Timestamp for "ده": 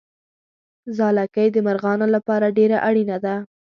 3.25-3.35